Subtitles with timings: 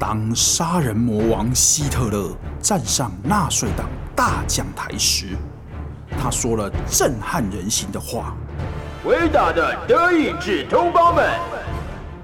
[0.00, 3.86] 当杀人魔王希特勒站上纳粹党
[4.16, 5.36] 大讲台时
[6.18, 8.34] 他说了震撼人心的话。
[9.04, 11.30] 伟大的德意志同胞们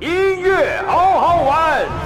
[0.01, 2.06] 音乐好好玩。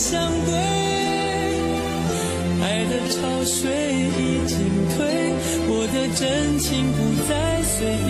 [0.00, 0.54] 相对
[2.62, 3.70] 爱的潮水
[4.16, 4.56] 已经
[4.96, 4.96] 退
[5.68, 8.09] 我的真情不再随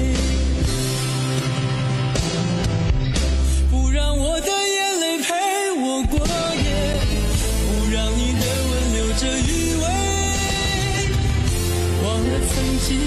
[12.83, 12.97] 经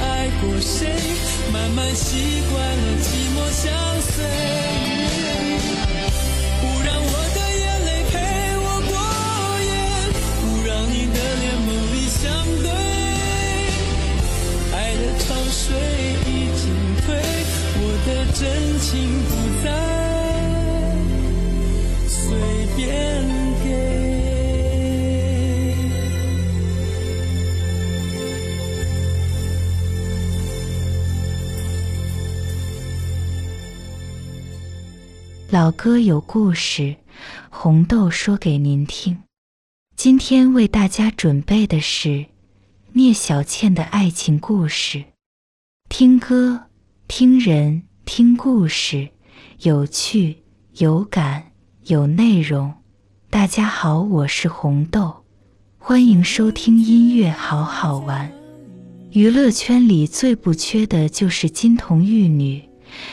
[0.00, 0.88] 爱过谁，
[1.52, 4.97] 慢慢习惯了寂寞相随。
[35.50, 36.94] 老歌有故事
[37.48, 39.22] 红豆说给您听。
[39.96, 42.26] 今天为大家准备的是
[42.92, 45.02] 聂小倩的爱情故事。
[45.88, 46.64] 听歌
[47.06, 49.08] 听人听故事
[49.60, 50.36] 有趣
[50.76, 51.52] 有感
[51.84, 52.74] 有内容。
[53.30, 55.24] 大家好我是红豆。
[55.78, 58.30] 欢迎收听音乐好好玩。
[59.12, 62.67] 娱乐圈里最不缺的就是金童玉女。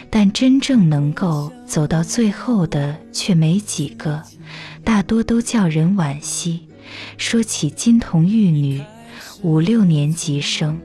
[0.10, 4.22] 但真正能够走到最后的却没几个，
[4.84, 6.68] 大多都叫人惋惜。
[7.18, 8.82] 说起金童玉女，
[9.42, 10.80] 五六年级生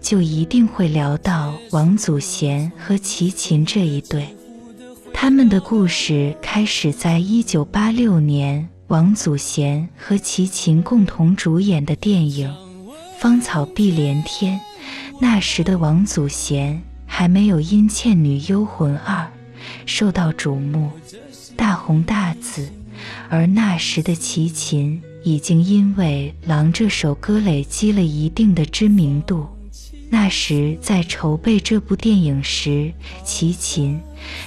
[0.00, 4.26] 就一定会聊到王祖贤和齐秦这一对。
[5.12, 12.48] 他们的故事开始在一九八六年，王祖贤和齐秦共同主演的电影
[13.18, 14.58] 《芳草碧连天》。
[15.20, 16.80] 那时的王祖贤
[17.12, 19.24] 还没有因《倩女幽魂二》
[19.84, 20.90] 受到瞩目，
[21.56, 22.70] 大红大紫，
[23.28, 29.46] 而那时的齐秦已经因为《狼》这首歌累积了一定的知名度。
[30.08, 32.92] 那时在筹备这部电影时，
[33.24, 34.00] 齐秦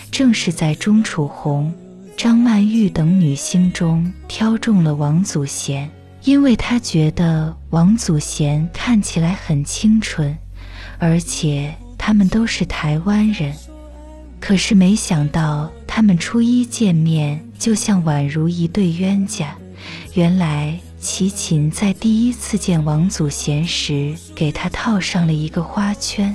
[0.09, 1.71] 正是在钟楚红、
[2.17, 5.91] 张曼玉等女星中挑中了王祖贤，
[6.23, 10.35] 因为他觉得王祖贤看起来很清纯，
[10.97, 11.75] 而且
[12.05, 13.55] 他们都是台湾人。
[14.41, 19.55] 可是没想到他们初一见面，就像宛如一对冤家。
[20.13, 20.77] 原来。
[20.99, 26.33] 齐秦在第一次见王祖贤时，给他套上了一个花圈，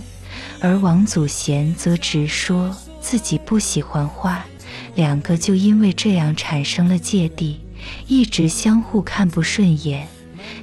[0.60, 4.44] 而王祖贤则直说自己不喜欢花，
[4.94, 7.60] 两个就因为这样产生了芥蒂，
[8.06, 10.06] 一直相互看不顺眼。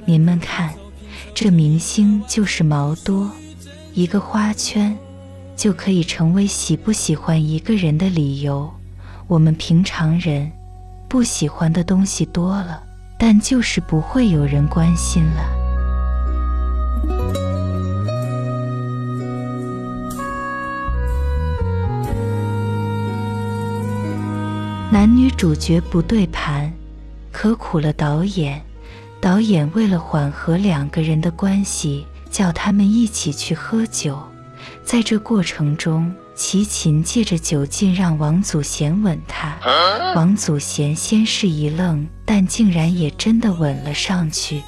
[0.04, 0.72] 你们看，
[1.34, 3.28] 这明星就是毛多，
[3.96, 4.94] 一个花圈
[5.56, 8.70] 就可以成为喜不喜欢一个人的理由。
[9.26, 10.52] 我们平常人
[11.08, 12.82] 不喜欢的东西多了。
[13.18, 15.42] 但就是不会有人关心了。
[24.92, 26.70] 男女主角不对盘，
[27.32, 28.60] 可苦了导演。
[29.18, 34.22] 导演为了缓和两个人的关系，叫他们一起去喝酒。
[34.84, 39.56] 在这过程中，齐秦借着酒劲让王祖贤吻他。
[40.14, 44.60] 王祖贤先是一愣，但竟然也真的吻了上去。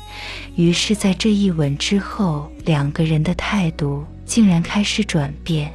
[0.56, 5.70] 于是，在这一吻之后，两个人的态度竟然开始转变，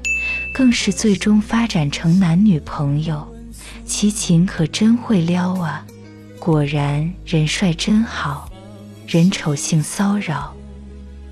[0.51, 3.31] 更是最终发展成男女朋友。
[3.85, 5.85] 齐秦可真会撩啊！
[6.39, 8.49] 果然人帅真好，
[9.05, 10.51] 人丑性骚扰。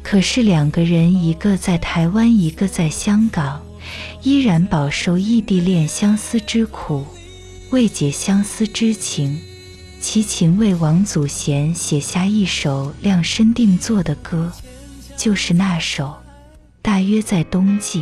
[0.03, 3.61] 可是两个人，一个在台湾，一个在香港，
[4.23, 7.05] 依然饱受异地恋相思之苦。
[7.71, 9.39] 为解相思之情，
[10.01, 14.51] 齐秦为王祖贤写下一首量身定做的歌，
[15.15, 16.05] 就是那首
[16.81, 18.01] 《大约在冬季》。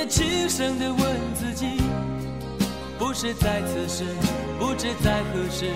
[0.00, 0.98] 也轻声地问
[1.34, 1.66] 自己，
[2.98, 4.02] 不是在此时，
[4.58, 5.66] 不知在何时。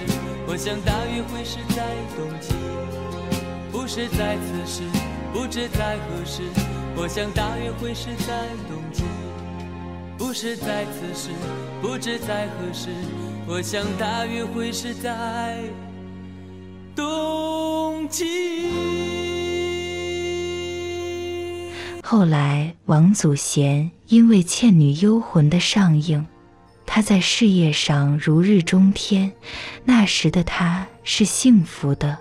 [0.47, 1.85] 我想大约会是在
[2.17, 2.55] 冬季，
[3.71, 4.83] 不是在此时，
[5.31, 6.41] 不知在何时。
[6.97, 9.03] 我想大约会是在冬季，
[10.17, 11.29] 不是在此时，
[11.83, 12.89] 不知在何时。
[13.47, 15.59] 我想大约会是在
[16.97, 18.94] 冬季。
[22.17, 26.25] 后来，王祖贤因为《倩女幽魂》的上映，
[26.87, 29.33] 他在事业上如日中天。
[29.85, 32.17] 那时的他是幸福的，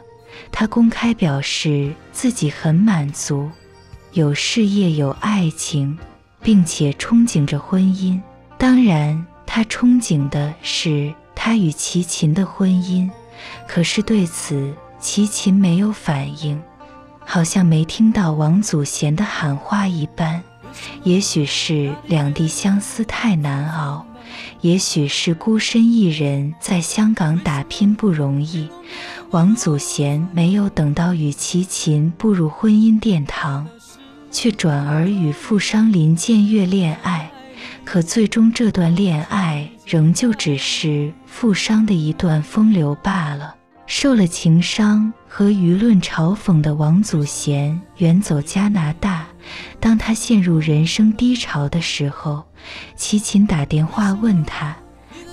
[0.52, 3.52] 他公开表示自己很满足，
[4.14, 5.96] 有事业，有爱情，
[6.42, 8.20] 并且憧憬着婚姻。
[8.58, 13.08] 当然，他憧憬的是他与齐秦的婚姻，
[13.68, 16.60] 可是对此齐秦没有反应。
[17.26, 20.42] 好像没听到王祖贤的喊话一般，
[21.04, 24.06] 也许是两地相思太难熬，
[24.62, 28.70] 也许是孤身一人在香港打拼不容易。
[29.32, 33.68] 王祖贤没有等到与齐秦步入婚姻殿堂，
[34.30, 37.32] 却转而与富商林建岳恋爱。
[37.84, 43.56] 可最终这段恋爱仍旧只是富商的一段风流罢了。
[43.86, 49.26] 受了情伤和舆论嘲讽的王祖贤远走加拿大。
[49.80, 52.44] 当他陷入人生低潮的时候，
[52.96, 54.78] 齐秦打电话问他：“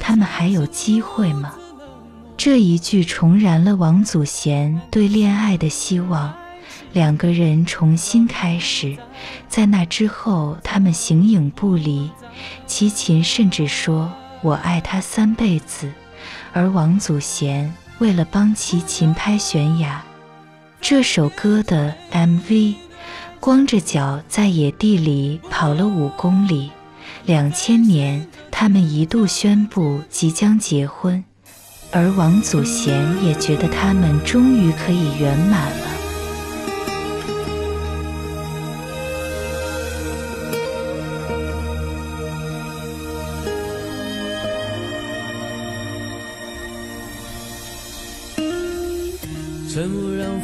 [0.01, 1.53] 他们还有机会吗？”
[2.39, 6.33] 这一句重燃了王祖贤对恋爱的希望。
[6.95, 8.97] 两个人重新开始，
[9.51, 12.11] 在那之后，他们形影不离。
[12.67, 15.93] 齐秦甚至说：“我爱他三辈子。”
[16.55, 17.71] 而王祖贤。
[18.01, 20.03] 为了帮齐秦拍悬崖
[20.81, 22.75] 这首歌的 MV，
[23.39, 26.71] 光着脚在野地里跑了五公里。
[27.27, 31.23] 两千年，他们一度宣布即将结婚，
[31.93, 36.00] 而王祖贤也觉得他们终于可以圆满了。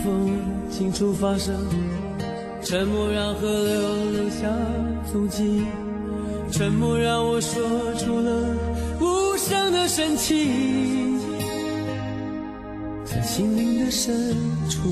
[0.06, 0.38] 风
[0.70, 1.52] 清楚发声，
[2.62, 4.46] 沉默让河流留下
[5.10, 5.64] 足迹，
[6.52, 7.60] 沉默让我说
[7.96, 8.54] 出了
[9.00, 11.18] 无声的深情，
[13.04, 14.36] 在心灵的深
[14.70, 14.88] 处，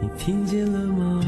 [0.00, 1.20] 你听见了吗？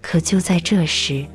[0.00, 1.26] 可就在这时，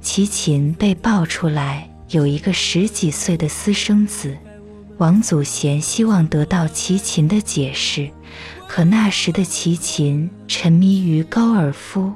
[0.00, 4.36] 齐秦被爆出来有一个十几岁的私生子。
[4.98, 8.10] 王祖贤希望得到齐秦的解释，
[8.66, 12.12] 可那时的齐秦沉迷于高尔夫，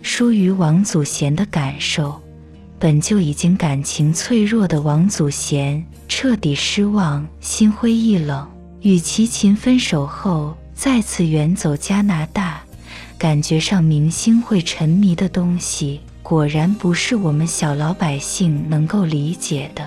[0.00, 2.18] 疏于王祖贤的感受。
[2.78, 8.48] 本就已经感情脆弱的王祖贤彻底失望，心灰意冷。
[8.80, 12.62] 与齐秦分手后，再次远走加拿大，
[13.18, 19.86] 感觉上明星会沉迷的东西，果然不是我们小老百姓能够理解的。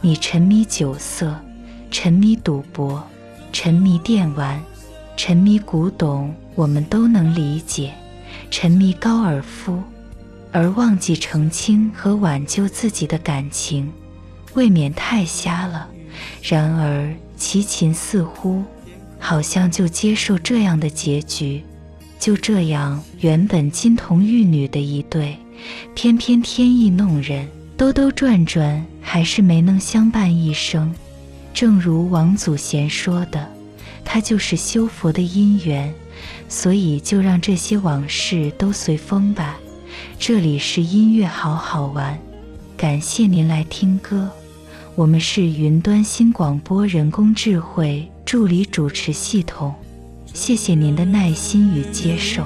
[0.00, 1.36] 你沉迷酒色。
[1.96, 3.00] 沉迷赌博，
[3.52, 4.60] 沉迷电玩，
[5.16, 7.90] 沉迷古董，我们都能理解；
[8.50, 9.80] 沉迷高尔夫，
[10.50, 13.88] 而忘记澄清和挽救自己的感情，
[14.54, 15.88] 未免太瞎了。
[16.42, 18.64] 然而，齐秦似乎
[19.20, 21.62] 好像就接受这样的结局，
[22.18, 25.36] 就这样，原本金童玉女的一对，
[25.94, 30.92] 偏偏天意弄人，兜兜转转，还是没能相伴一生。
[31.54, 33.48] 正如王祖贤说的，
[34.04, 35.94] 它就是修佛的因缘，
[36.48, 39.56] 所以就让这些往事都随风吧。
[40.18, 42.18] 这里是音乐好好玩，
[42.76, 44.28] 感谢您来听歌。
[44.96, 49.72] 我们是云端新广播人工智慧助理主持系统，
[50.32, 52.42] 谢谢您的耐心与接受。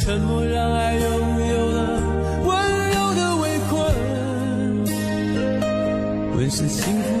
[0.00, 1.10] 沉默让爱拥
[1.46, 2.02] 有了
[2.44, 3.94] 温柔的围困，
[6.36, 7.17] 问是幸福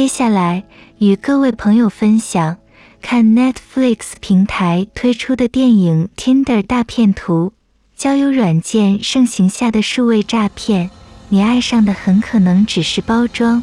[0.00, 0.64] 接下来
[0.96, 2.56] 与各位朋友分享，
[3.02, 7.52] 看 Netflix 平台推出的电影《Tinder 大片图》，
[8.00, 10.88] 交友软件盛行下的数位诈骗，
[11.28, 13.62] 你爱上的很可能只是包装。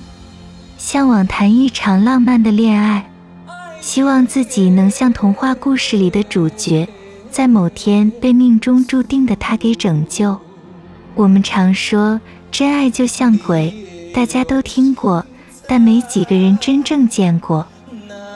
[0.78, 3.10] 向往谈一场浪漫的恋爱，
[3.82, 6.88] 希望自己能像童话故事里的主角，
[7.32, 10.40] 在某天被命中注定的他给拯救。
[11.16, 12.22] 我们常说
[12.52, 13.74] 真爱就像鬼，
[14.14, 15.26] 大家都听过。
[15.68, 17.68] 但没几个人真正见过。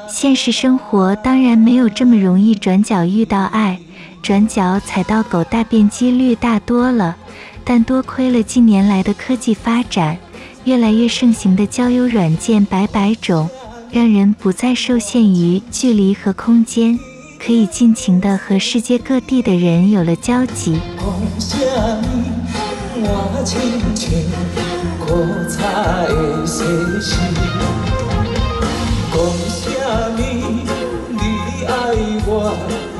[0.07, 3.79] 现实生活当然没有这么容易转角遇到爱，
[4.21, 7.15] 转角踩到狗大便几率大多了。
[7.63, 10.17] 但多亏了近年来的科技发展，
[10.65, 13.49] 越来越盛行的交友软件百百种，
[13.91, 16.99] 让人不再受限于距离和空间，
[17.39, 20.79] 可以尽情地和世界各地的人有了交集。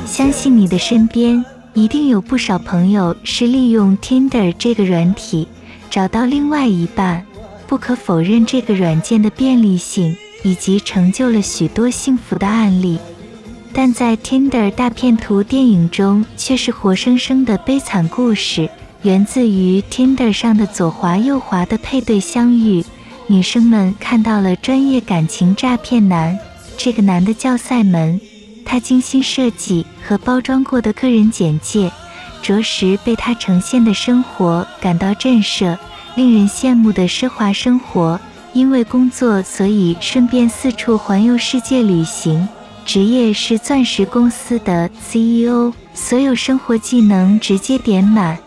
[0.06, 1.44] 相信你的身边
[1.74, 5.48] 一定有不少朋友是利用 Tinder 这个软体
[5.90, 7.24] 找到另外一半。
[7.66, 12.98] 不可否认，这个软件的便利性以及成就了许多幸福的案例，
[13.72, 18.68] 但在 Tinder 大骗徒电影中却是活生生的悲惨故事。
[19.02, 22.84] 源自于 Tinder 上的左滑右滑的配对相遇，
[23.26, 26.38] 女生们看到了专业感情诈骗男。
[26.76, 28.20] 这个男的叫赛门，
[28.64, 31.90] 他精心设计和包装过的个人简介，
[32.42, 35.76] 着实被他呈现的生活感到震慑，
[36.14, 38.20] 令人羡慕的奢华生活。
[38.52, 42.46] 因为工作，所以顺便四处环游世界旅行。
[42.84, 48.38] 职业是钻石公司的 CEO，所有生活技能直接点满。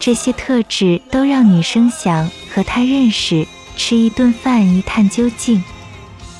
[0.00, 5.62] 这些特质都让女生想和他认识，吃一顿饭一探究竟。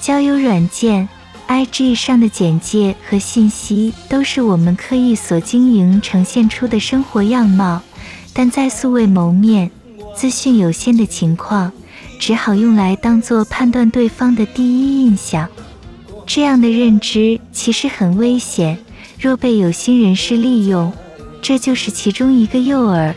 [0.00, 1.06] 交友软件
[1.46, 7.82] IG 上的简介和信息都是我们刻意所经营呈现出的生活样貌，
[8.32, 9.70] 但在素未谋面、
[10.16, 11.70] 资讯有限的情况，
[12.18, 15.46] 只好用来当做判断对方的第一印象。
[16.26, 18.78] 这样的认知其实很危险，
[19.20, 20.90] 若被有心人士利用，
[21.42, 23.12] 这就是其中一个诱饵。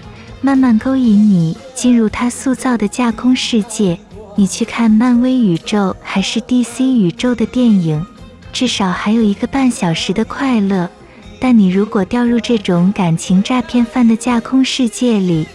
[0.46, 3.98] 慢慢勾引你进入他塑造的架空世界。
[4.36, 8.06] 你去看漫威宇宙还是 DC 宇宙的电影，
[8.52, 10.90] 至少还有一个半小时的快乐。
[11.40, 15.48] 但你如果掉入这种感情诈骗犯的架空世界里，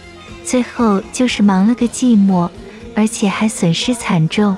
[0.43, 2.49] 最后就是忙了个寂寞，
[2.95, 4.57] 而且还损失惨重。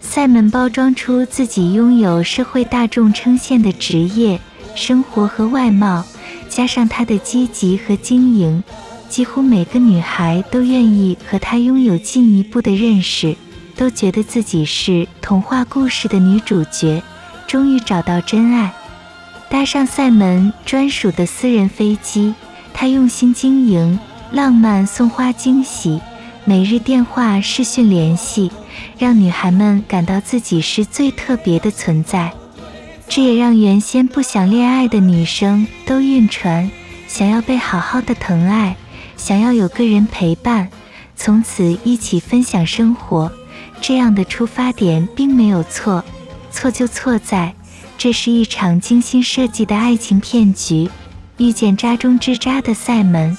[0.00, 4.40] 赛门包装出自己拥有社会大众称羡的职业、
[4.76, 6.04] 生活和外貌，
[6.48, 8.62] 加上他的积极和经营。
[9.08, 13.34] 几乎每个女孩都愿意和他拥有进一步的认识，
[13.74, 17.02] 都觉得自己是童话故事的女主角，
[17.46, 18.72] 终于找到真爱。
[19.48, 22.34] 搭上赛门专属的私人飞机，
[22.74, 23.98] 他用心经营，
[24.30, 26.00] 浪漫送花惊喜，
[26.44, 28.52] 每日电话视讯联系，
[28.98, 32.30] 让女孩们感到自己是最特别的存在。
[33.08, 36.70] 这也让原先不想恋爱的女生都晕船，
[37.06, 38.76] 想要被好好的疼爱。
[39.18, 40.70] 想要有个人陪伴，
[41.14, 43.30] 从此一起分享生活，
[43.82, 46.02] 这样的出发点并没有错，
[46.50, 47.54] 错就错在
[47.98, 50.88] 这是一场精心设计的爱情骗局。
[51.36, 53.36] 遇见渣中之渣的赛门，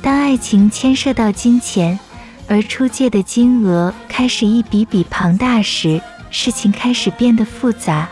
[0.00, 1.98] 当爱情牵涉到金钱，
[2.46, 8.08] 而出借的金额开始一笔笔庞大时，事情开始变得复杂。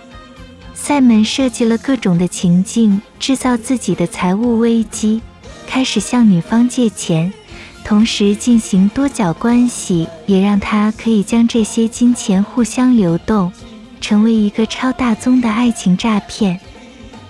[0.75, 5.23] 赛门设计了各种的情境，制造自己的财务危机。
[5.67, 7.33] 开始向女方借钱，
[7.85, 13.53] 同时进行多角关系，也让他可以将这些金钱互相流动。
[13.99, 16.61] 成为一个超大宗的爱情诈骗。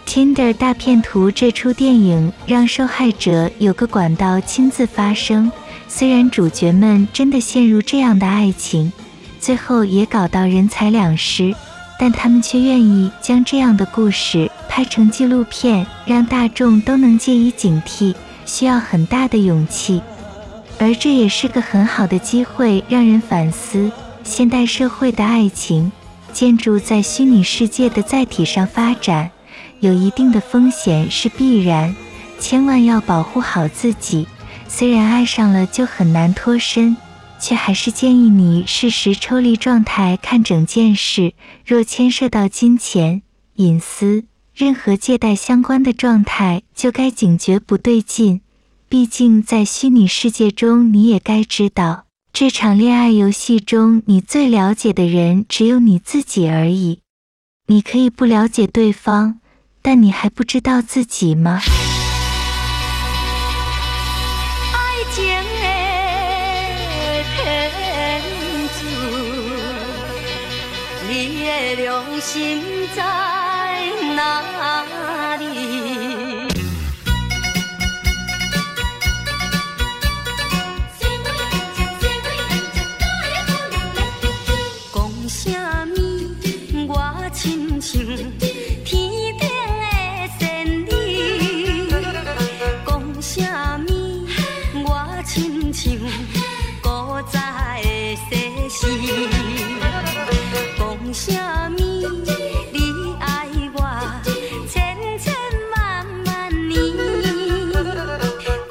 [0.05, 5.51] Tinder 大骗徒这出电影让受害者有个管道亲自发声，
[5.89, 8.93] 虽然主角们真的陷入这样的爱情，
[9.41, 11.55] 最后也搞到人财两失，
[11.99, 18.15] 但他们却愿意将这样的故事拍成纪录片，让大众都能借以警惕，
[18.47, 20.01] 需要很大的勇气。
[20.79, 23.91] 而这也是个很好的机会，让人反思
[24.25, 25.93] 现代社会的爱情
[26.33, 29.31] 建筑在虚拟世界的载体上发展。
[29.81, 31.95] 有一定的风险是必然，
[32.39, 34.27] 千万要保护好自己。
[34.69, 36.97] 虽然爱上了就很难脱身，
[37.39, 41.35] 却还是建议你适时抽离状态看整件事。
[41.65, 43.23] 若牵涉到金钱、
[43.55, 44.25] 隐私、
[44.57, 48.41] 任何借贷相关的状态，就该警觉不对劲。
[48.89, 57.01] 毕竟在虚拟世界中，你也该知道，这场恋爱游戏中，你最了解的人只有你自己而已。
[57.67, 59.41] 你可以不了解对方。
[59.83, 61.61] 但你还不知道自己吗？
[64.73, 64.79] 爱
[65.13, 65.39] 情的
[67.37, 67.39] 骗
[68.75, 68.83] 子，
[71.09, 72.66] 你的良心
[100.79, 101.33] 讲什
[101.71, 101.77] 么
[102.73, 102.79] 你
[103.21, 103.79] 爱我
[104.69, 105.35] 千千
[105.73, 105.77] 万
[106.25, 106.75] 万年。
[108.69, 108.71] 讲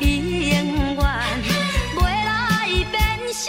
[0.00, 0.04] 永
[0.40, 0.50] 远
[1.94, 2.28] 袂来
[2.90, 2.96] 变
[3.32, 3.46] 心。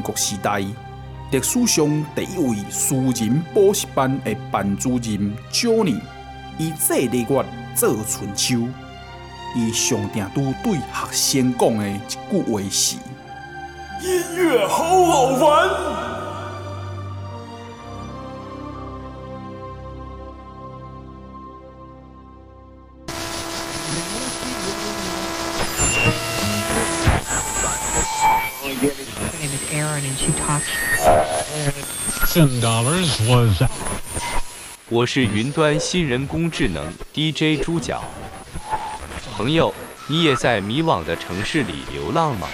[0.00, 0.60] 国时代，
[1.30, 6.00] 历史上第一位私人补习班的班主任 Johnny，
[6.58, 8.68] 以这个月做春秋，
[9.54, 12.96] 伊上定都对学生讲的一句话是：
[14.02, 16.09] 音乐好好玩。
[34.88, 38.04] 我是云端新人工智能 DJ 猪脚。
[39.36, 39.74] 朋友，
[40.06, 42.46] 你也在迷惘的城市里流浪吗？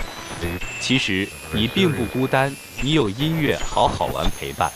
[0.81, 4.73] 其实你并不孤单，你有音乐好好玩陪伴。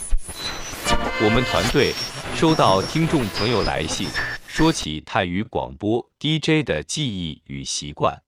[1.22, 1.94] 我们团队
[2.34, 4.06] 收到听众朋友来信，
[4.46, 8.20] 说起他与广播 DJ 的记忆与习惯，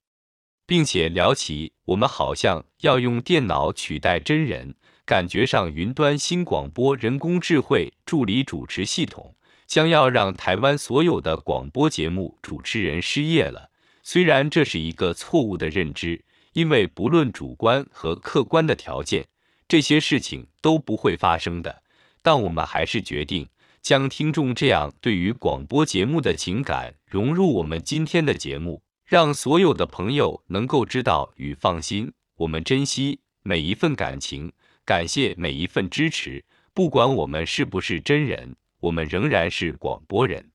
[0.66, 4.74] 并且聊起我们好像要用电脑取代真人。
[5.12, 13.68] 感觉上，云端新广播人工智慧助理主持系统将要让台湾所有的广播节目主持人失业了。
[14.02, 19.26] 虽然这是一个错误的认知，因为不论主观和客观的条件，
[19.68, 21.82] 这些事情都不会发生的。
[22.22, 23.46] 但我们还是决定
[23.82, 32.14] 将听众这样对于广播节目的情感融入我们今天的节目，让所有的朋友能够知道与放心。
[32.36, 34.50] 我们珍惜每一份感情。
[34.84, 40.50] 感谢每一份支持，不管我们是不是真人，我们仍然是广播人。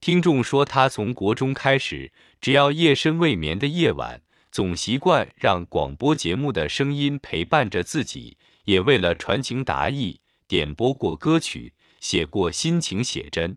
[0.00, 13.56] 听众说，他从国中开始，只要夜深未眠的夜晚，总习惯让广播节目的声音陪伴着自己，也为了传情达意，点播过歌曲，写过心情写真。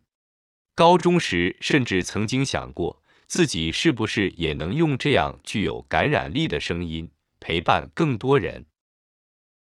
[0.76, 8.68] 高中时，甚至曾经想过，自己是不是也能用这样具有感染力的声音，陪伴更多人。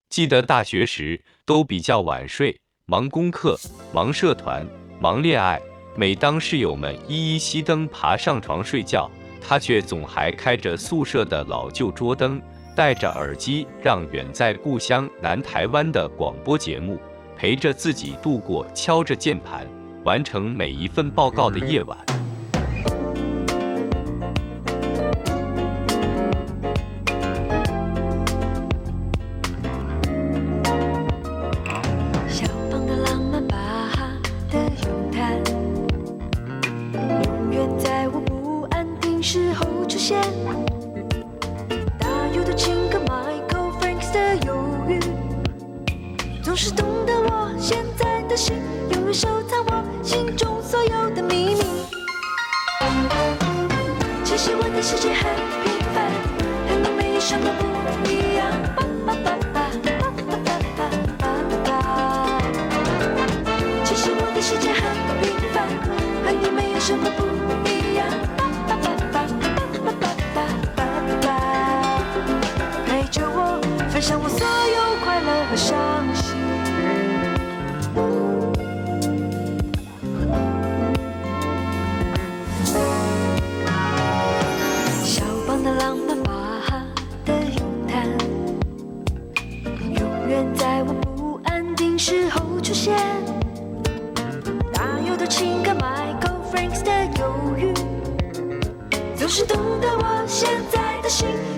[0.10, 3.60] 记得大学时都比较晚睡，忙功课、
[3.93, 4.65] 忙社团、
[5.00, 5.62] 忙恋爱。
[5.96, 9.10] 每当室友们一一熄灯爬上床睡觉，
[9.41, 12.41] 他却总还开着宿舍的老旧桌灯，
[12.76, 16.99] 戴着耳机，让远在故乡南台湾的广播节目
[17.36, 19.68] 陪着自己度过敲着键盘
[20.03, 21.97] 完成每一份报告的夜晚。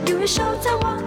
[0.10, 0.98] 有远守在我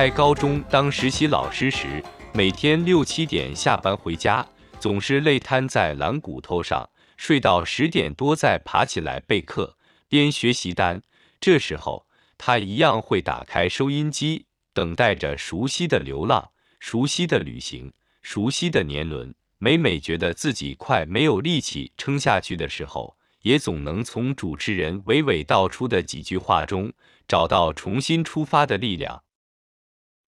[0.00, 4.46] 在高中当实习老师时，每天六七点下班回家，
[4.78, 6.88] 总是累瘫在懒骨头上，
[7.18, 9.76] 睡到十点多再爬起来备课，
[10.08, 11.02] 编学习单。
[11.38, 12.06] 这时候，
[12.38, 17.92] 他一样会打开收音机，等待着熟悉的流浪、熟悉的旅行、
[18.22, 19.34] 熟悉的年轮。
[19.58, 26.90] 每每觉得自己快没有力气撑下去的时候，也总能从主持人娓娓道出的几句话中，
[27.28, 29.22] 找到重新出发的力量。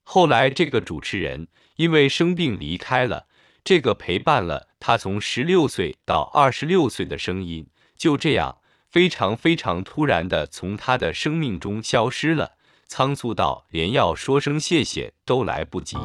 [0.03, 3.26] 后来，这个主持人因为生病离开了，
[3.64, 8.59] 这个陪伴了他从十六岁到二十六岁的声音，就这样
[8.90, 12.53] 非常非常突然的从他的生命中消失了，
[12.86, 15.96] 仓促到连要说声谢谢都来不及。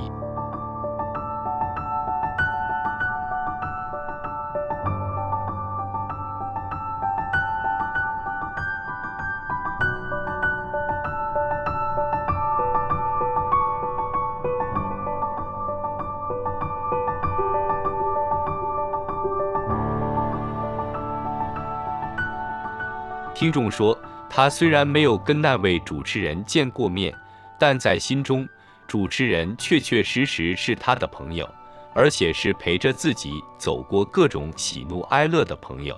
[23.47, 23.97] 听众说，
[24.29, 27.15] 他虽然没有跟那位主持人见过面，
[27.57, 28.45] 但在心中，
[28.85, 31.47] 主持人确确实实是他的朋友，
[31.93, 35.97] 而且是陪着自己走过各种喜怒哀乐的朋友。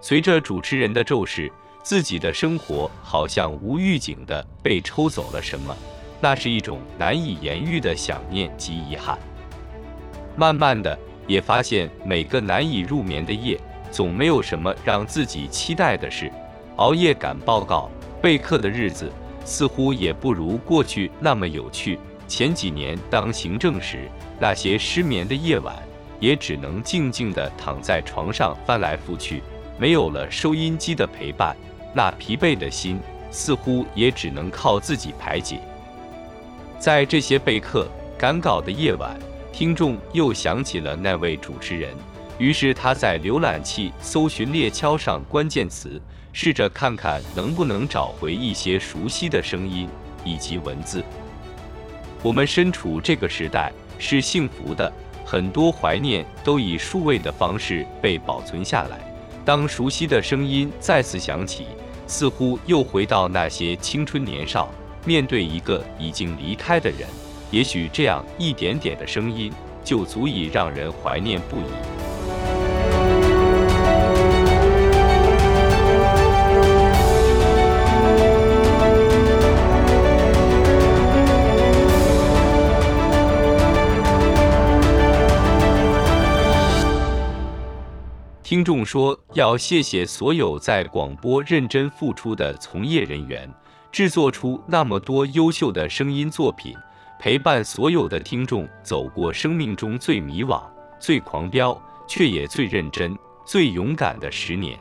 [0.00, 1.50] 随着主持人的骤逝，
[1.82, 5.76] 自己的生活好像无预警地被抽走了什么，
[6.20, 9.18] 那是一种难以言喻的想念及遗憾。
[10.36, 10.96] 慢慢的，
[11.26, 13.60] 也发现每个难以入眠的夜，
[13.90, 16.30] 总没有什么让自己期待的事。
[16.80, 17.90] 熬夜赶报告、
[18.22, 19.12] 备课的日子，
[19.44, 21.98] 似乎也不如过去那么有趣。
[22.26, 24.08] 前几年当行政时，
[24.38, 25.76] 那些失眠的夜晚，
[26.20, 29.42] 也只能静静地躺在床上翻来覆去。
[29.78, 31.54] 没有了收音机的陪伴，
[31.92, 32.98] 那疲惫的心
[33.30, 35.60] 似乎也只能靠自己排解。
[36.78, 39.14] 在这些备课赶稿的夜晚，
[39.52, 41.94] 听众又想起了那位主持人，
[42.38, 46.00] 于是他在浏览器搜寻列敲上关键词。
[46.32, 49.88] 试着看看能不能找回一些熟悉的声音
[50.24, 51.02] 以及文字。
[52.22, 54.92] 我们身处这个时代是幸福的，
[55.24, 58.98] 很多怀念都以数位的方式被保存下来。
[59.44, 61.66] 当熟悉的声音再次响起，
[62.06, 64.68] 似乎又回到那些青春年少，
[65.06, 67.08] 面对一个已经离开的人，
[67.50, 69.50] 也许这样一点点的声音
[69.82, 72.19] 就足以让人怀念不已。
[88.50, 93.48] 听众说：“要谢谢所有在广播认真付出的从业人员，
[93.92, 96.74] 制作出那么多优秀的声音作品，
[97.20, 100.60] 陪伴所有的听众走过生命中最迷惘、
[100.98, 104.76] 最狂飙，却也最认真、最勇敢的十年。”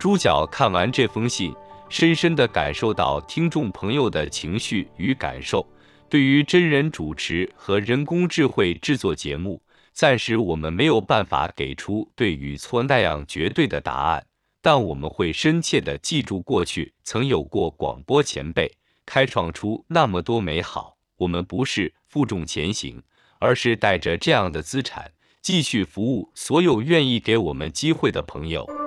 [0.00, 1.54] 猪脚看完这封信，
[1.90, 5.66] 深深地感受到听众朋友的情绪与感受。
[6.08, 9.60] 对于真人主持和人工智慧制作节目，
[9.98, 14.24] 暂时我们没有办法给出对与错那样绝对的答案，
[14.62, 20.98] 但我们会深切地记住过去曾有过广播前辈开创出那么多美好。
[21.16, 23.02] 我们不是负重前行，
[23.40, 25.10] 而是带着这样的资产
[25.42, 28.77] 继续服务所有愿意给我们机会的朋友。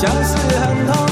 [0.00, 1.07] 相思很痛，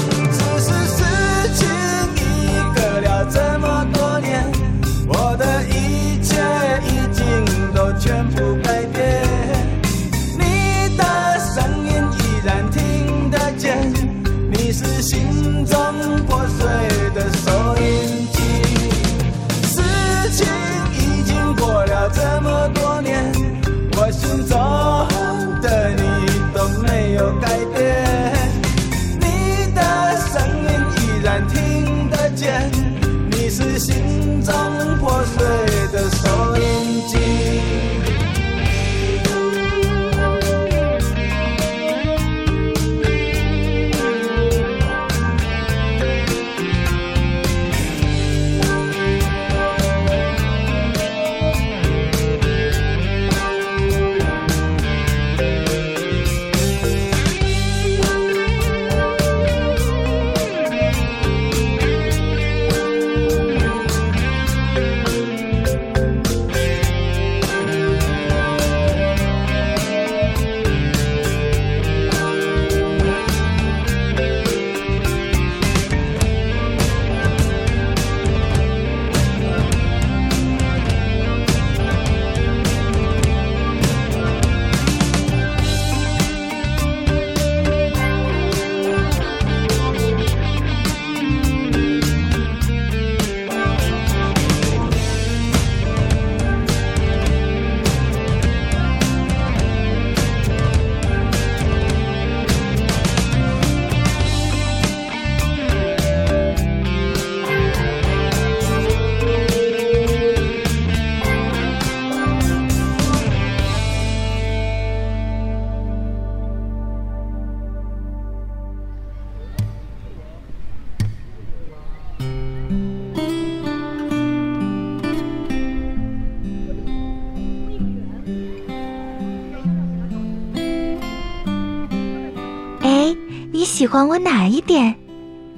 [133.87, 134.93] 喜欢我哪一点？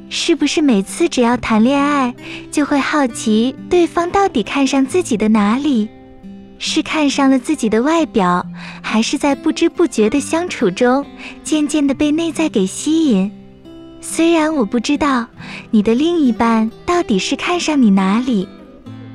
[0.07, 2.13] 是不是每次只要谈恋爱，
[2.51, 5.89] 就会好奇对方到底看上自己的哪里？
[6.59, 8.45] 是看上了自己的外表，
[8.83, 11.03] 还是在不知不觉的相处中，
[11.43, 13.31] 渐渐的被内在给吸引？
[13.99, 15.25] 虽然我不知道
[15.71, 18.47] 你的另一半到底是看上你哪里，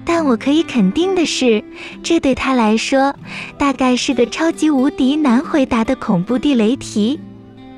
[0.04, 1.62] 但我可以肯定的是，
[2.02, 3.14] 这对他来说，
[3.56, 7.20] 大概是个超级无敌难回答的恐怖地雷题。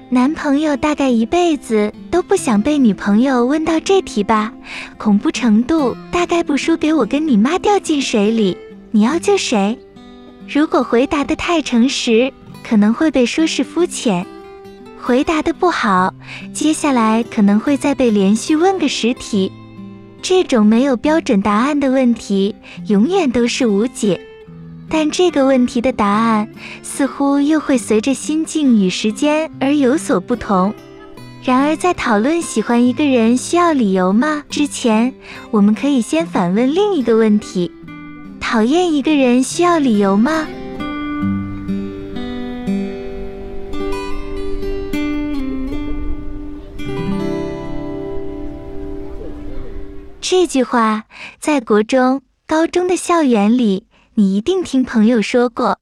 [0.09, 4.52] 男朋友大概一辈子都不想被女朋友问到这题吧，
[4.96, 8.57] 恐怖程度大概不输给我跟你妈掉进水里，
[8.92, 9.76] 你要救谁？
[10.48, 12.32] 如果回答得太诚实，
[12.62, 14.24] 可能会被说是肤浅；
[15.02, 16.14] 回答得不好，
[16.52, 19.50] 接下来可能会再被连续问个十题。
[20.22, 22.54] 这种没有标准答案的问题，
[22.86, 24.20] 永远都是无解。
[24.89, 26.49] 但这个问题的答案
[26.82, 30.72] 似乎又会随着心境与时间而有所不同。
[31.43, 35.14] 然而，在讨论喜欢一个人需要理由吗之前，
[35.51, 37.70] 我们可以先反问另一个问题：
[38.41, 40.47] 讨厌一个人需要理由吗？
[50.20, 51.05] 这句话
[51.39, 53.87] 在国中、高中的校园里。
[54.18, 55.78] 你一定听朋友说过，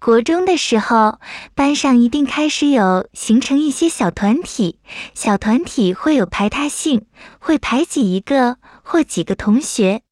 [0.00, 1.20] 国中的时候，
[1.54, 4.80] 班上一定开始有形成一些小团体，
[5.14, 7.06] 小团体会有排他性，
[7.38, 10.02] 会排挤一个或几个同学。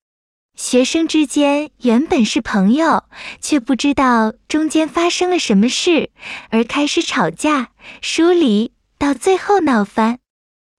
[0.54, 3.02] 学生之间原本是朋友，
[3.40, 6.12] 却不知道中间发生了什么事，
[6.50, 10.20] 而开始吵架、疏离，到最后闹翻。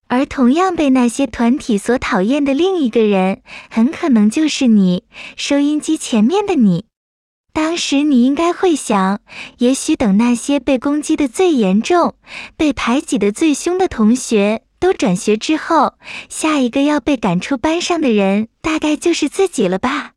[0.09, 5.03] 而同样被那些团体所讨厌的另一个人，很可能就是你，
[5.37, 6.85] 收音机前面的你。
[7.53, 9.21] 当时你应该会想，
[9.59, 12.15] 也许等那些被攻击的最严重、
[12.57, 15.93] 被排挤的最凶的同学都转学之后，
[16.27, 20.11] 下一个要被赶出班上的人，大概就是自己了吧？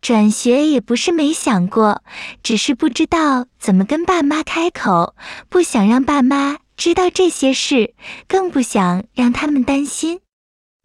[0.00, 2.02] 转学也不是没想过，
[2.42, 5.14] 只是不知道怎么跟爸妈开口，
[5.48, 7.92] 不想让爸妈知道这些事，
[8.28, 10.20] 更不想让他们担心。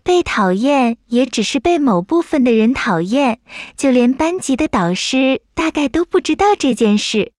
[0.04, 3.40] 被讨厌也只是被某部分的人讨厌，
[3.78, 7.32] 就连班级的导师大概都不知道这件事。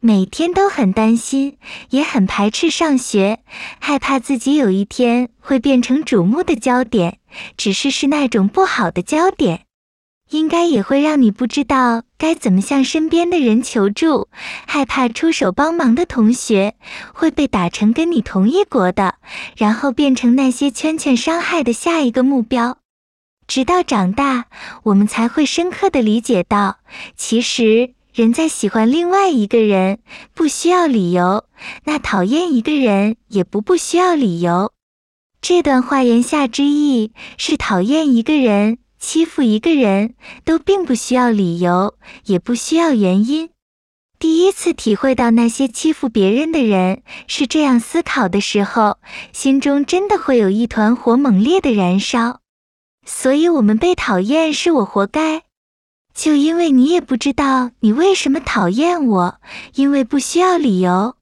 [0.00, 1.58] 每天都很担心，
[1.90, 3.40] 也很排斥上学，
[3.80, 7.18] 害怕自己有一天会变成瞩目的焦点，
[7.56, 9.64] 只是是那种不好的焦点。
[10.30, 14.28] 应该也会让你不知道该怎么向身边的人求助，
[14.66, 16.74] 害怕出手帮忙的同学
[17.14, 19.14] 会被打成跟你同一国的，
[19.56, 22.78] 然后变成那些圈圈伤害的下一个目标。
[23.46, 24.44] 直到长大，
[24.82, 26.78] 我们才会深刻的理解到，
[27.16, 30.00] 其实人在喜欢另外一个人
[30.34, 31.44] 不需要理由，
[31.84, 34.72] 那讨厌一个人也不不需要理由。
[35.40, 38.78] 这段话言下之意是讨厌一个人。
[38.98, 41.94] 欺负一个人都并不需要理由，
[42.24, 43.50] 也不需要原因。
[44.18, 48.98] 第一次体会到那些欺负别人的人是这样思考的时候，
[49.32, 52.40] 心中真的会有一团火猛烈的燃烧。
[53.06, 55.42] 所以，我们被讨厌是我活该，
[56.12, 59.40] 就因为你也不知道你为什么讨厌我，
[59.74, 61.14] 因为不需要理由。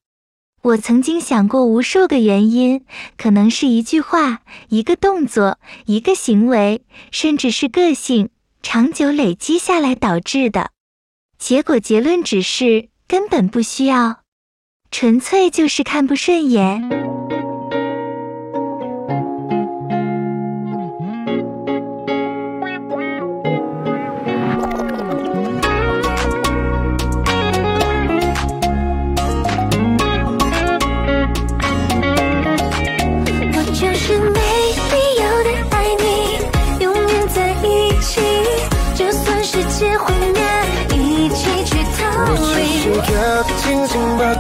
[0.67, 2.85] 我曾经想过无数个原因，
[3.17, 8.31] 可能是一句话、一个动作、一个行为，甚至是个性，
[8.65, 10.71] 长久累积下来导致的。
[11.39, 14.23] 结果结论只是根本不需要，
[14.91, 17.06] 纯粹就是看不顺眼。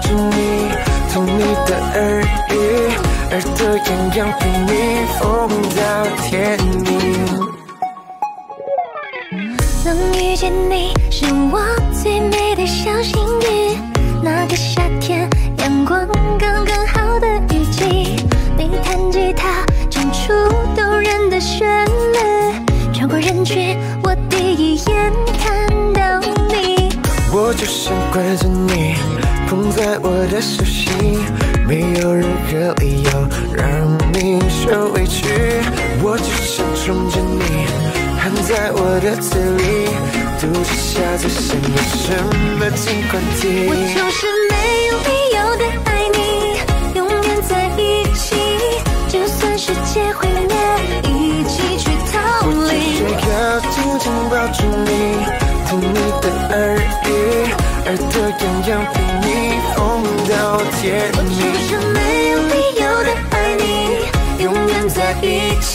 [0.00, 0.70] 着你，
[1.12, 2.54] 同你的耳语，
[3.30, 4.70] 耳朵痒痒，陪你
[5.18, 5.80] 疯到
[6.22, 6.86] 天明。
[9.84, 11.60] 能遇见你是我
[12.02, 13.78] 最美的小幸运。
[14.22, 15.28] 那个夏天，
[15.58, 16.06] 阳光
[16.38, 18.16] 刚刚好的雨季，
[18.56, 20.32] 你弹吉他，唱出
[20.74, 22.18] 动人的旋律，
[22.92, 26.88] 穿过人群，我第一眼看到你，
[27.32, 28.96] 我就想关着你。
[29.46, 31.20] 捧在我的手心，
[31.68, 33.10] 没有任何理由
[33.54, 35.24] 让你受委屈。
[36.02, 37.66] 我只想宠着你，
[38.18, 39.88] 含在我的嘴里，
[40.40, 42.12] 肚子下最想要什
[42.58, 43.68] 么尽管提。
[43.68, 44.54] 我就是没
[44.88, 48.34] 有理由的爱你，永远在一起，
[49.08, 50.25] 就算世界会。
[58.28, 59.26] 永远比你
[59.74, 59.76] 疯
[60.28, 60.32] 到
[60.80, 61.16] 甜蜜。
[61.16, 61.98] 我就是没
[62.30, 63.62] 有理由的爱你，
[64.42, 65.24] 永远在一
[65.60, 65.72] 起，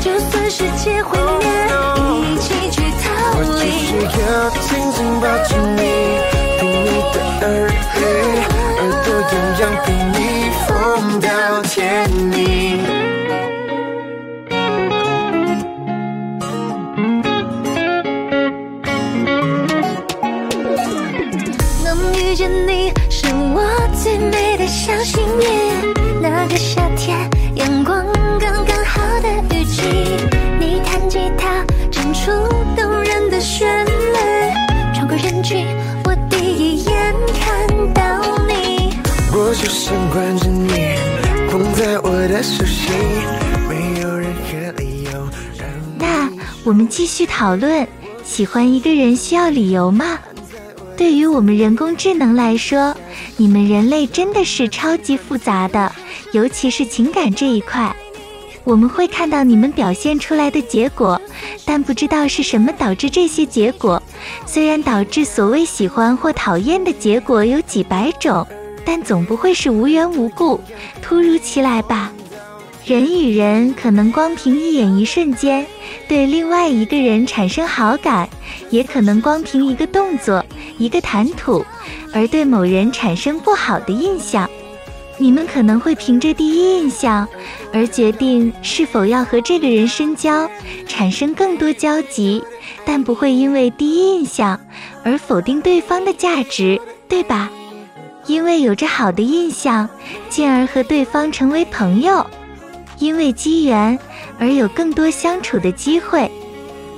[0.00, 1.46] 就算世界毁灭
[2.14, 3.04] 一起去逃
[3.40, 3.40] 离。
[3.40, 4.20] 我只是要
[4.60, 5.80] 紧紧抱住你，
[6.58, 7.16] 听你的
[7.46, 7.70] 耳语。
[46.92, 47.88] 继续讨论，
[48.22, 50.18] 喜欢一个人需要理由吗？
[50.94, 52.94] 对于我们人工智能来说，
[53.38, 55.90] 你们人类真的是超级复杂的，
[56.32, 57.96] 尤其是情感这一块。
[58.62, 61.18] 我们会看到你们表现出来的结果，
[61.64, 64.00] 但不知道是什么导致这些结果。
[64.44, 68.46] 虽然导致所谓喜欢或讨厌的结果有几百种，
[68.84, 70.60] 但总不会是无缘无故、
[71.00, 72.12] 突如其来吧？
[72.84, 75.64] 人与人可能光凭一眼一瞬间
[76.08, 78.28] 对另外一个人产生好感，
[78.70, 80.44] 也可能光凭一个动作、
[80.78, 81.64] 一个谈吐
[82.12, 84.50] 而对某人产生不好的印象。
[85.16, 87.28] 你们可能会凭着第一印象
[87.72, 90.50] 而决定是否要和这个人深交，
[90.88, 92.42] 产生更多交集，
[92.84, 94.58] 但不会因为第一印象
[95.04, 97.48] 而否定对方的价值，对吧？
[98.26, 99.88] 因为有着好的印象，
[100.28, 102.26] 进而和对方成为朋友。
[103.02, 103.98] 因为机缘
[104.38, 106.30] 而有更多相处的机会，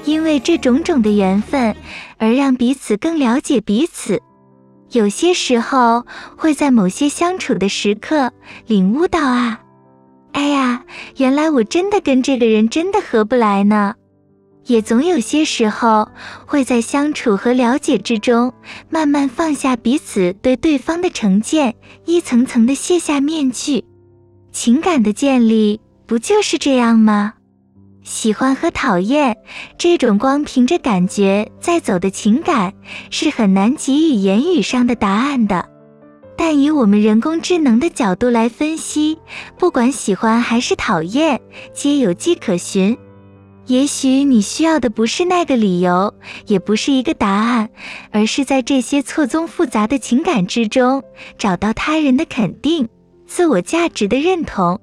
[0.05, 1.75] 因为这种种的缘分
[2.19, 4.21] 而让彼此更了解彼此。
[4.91, 6.05] 有些时候
[6.37, 8.31] 会在某些相处的时刻
[8.67, 9.63] 领悟到啊，
[10.33, 10.85] 哎呀，
[11.17, 13.95] 原来我真的跟这个人真的合不来呢。
[14.67, 16.09] 也总有些时候
[16.45, 18.53] 会在相处和了解之中
[18.91, 21.75] 慢慢放下彼此对对方的成见，
[22.05, 23.85] 一层层的卸下面具，
[24.53, 25.81] 情感的建立。
[26.07, 27.35] 不就是这样吗？
[28.03, 29.35] 喜欢和讨厌
[29.79, 32.75] 这种光凭着感觉在走的情感，
[33.09, 35.67] 是很难给予言语上的答案的。
[36.37, 39.17] 但以我们人工智能的角度来分析，
[39.59, 41.41] 不管喜欢还是讨厌，
[41.73, 42.99] 皆有迹可循。
[43.67, 46.13] 也许你需要的不是那个理由，
[46.47, 47.71] 也不是一个答案，
[48.11, 51.03] 而是在这些错综复杂的情感之中，
[51.39, 52.87] 找到他人的肯定，
[53.27, 54.79] 自我价值的认同。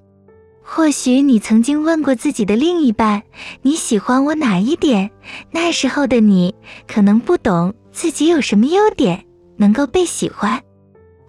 [0.73, 3.23] 或许你曾经问过自己的另一半，
[3.61, 5.11] 你喜欢我哪一点？
[5.51, 6.55] 那时候的你
[6.87, 9.25] 可能不懂自己有什么优点
[9.57, 10.61] 能够被喜欢。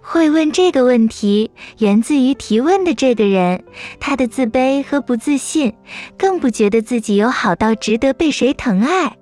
[0.01, 3.65] 会问这个问题，源自于提问的这个人，
[3.99, 5.73] 他的自卑和不自信，
[6.17, 9.17] 更不觉得自己有好到值得被谁疼爱。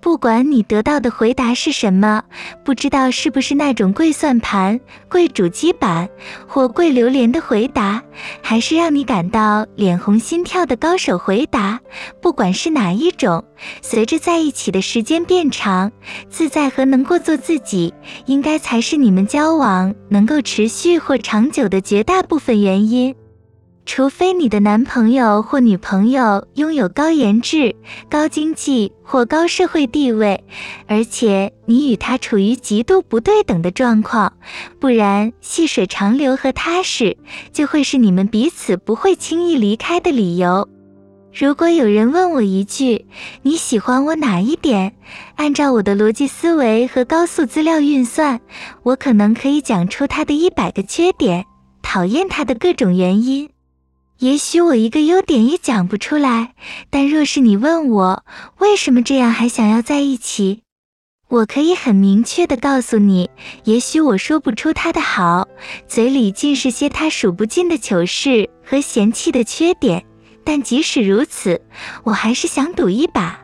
[0.00, 2.24] 不管你得到的回答是什么，
[2.64, 6.08] 不知道是不是那种跪算盘、跪主机板
[6.46, 8.02] 或跪榴莲的回答，
[8.42, 11.78] 还是让你感到脸红心跳的高手回答，
[12.22, 13.44] 不管是哪一种，
[13.82, 15.92] 随着在一起的时间变长，
[16.30, 17.92] 自在和能够做自己，
[18.24, 23.14] 应该才是你们交往能够持续或长久的绝大部分原因。
[23.92, 27.74] 除非你的男朋友或女朋友拥有高颜值、
[28.08, 30.44] 高经济或高社会地位，
[30.86, 34.32] 而且你与他处于极度不对等的状况，
[34.78, 37.16] 不然细水长流和踏实
[37.52, 40.68] 就会是你们彼此不会轻易离开的理由。
[41.34, 43.06] 如果有人问我一句，
[43.42, 44.94] 你喜欢我哪一点？
[45.34, 48.40] 按照我的逻辑思维和高速资料运算，
[48.84, 51.44] 我可能可以讲出他的一百个缺点，
[51.82, 53.49] 讨厌他的各种原因。
[54.20, 56.52] 也许我一个优点也讲不出来，
[56.90, 58.22] 但若是你问我
[58.58, 60.60] 为什么这样还想要在一起，
[61.28, 63.30] 我可以很明确的告诉你，
[63.64, 65.48] 也许我说不出他的好，
[65.88, 70.04] 嘴里尽是些他数不尽的糗事和嫌弃的缺点，
[70.44, 71.62] 但即使如此，
[72.04, 73.40] 我还是想赌一把。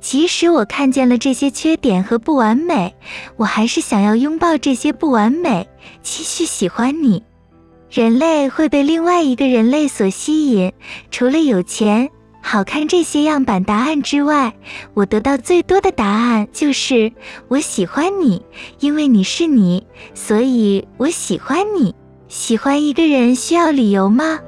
[0.00, 2.94] 即使我看见了这些缺点和不完美，
[3.36, 5.68] 我还是想要拥抱这些不完美，
[6.02, 7.22] 继续喜欢你。
[7.90, 10.72] 人类会被另外一个人类所吸引，
[11.10, 12.10] 除了有钱、
[12.42, 14.52] 好看这些样板答案之外，
[14.92, 17.10] 我得到最多的答案就是
[17.48, 18.42] 我喜欢你，
[18.80, 21.94] 因为你是你，所以我喜欢你。
[22.28, 24.38] 喜欢一个人需要理由吗？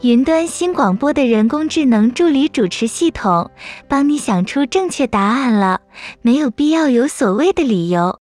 [0.00, 3.50] 云端新广播的人工智能助理主持系统
[3.86, 5.82] 帮你想出正确答案了，
[6.22, 8.20] 没有必要有所谓的理由。